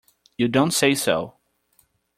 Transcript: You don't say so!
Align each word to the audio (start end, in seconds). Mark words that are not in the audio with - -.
You 0.35 0.47
don't 0.47 0.71
say 0.71 0.95
so! 0.95 1.35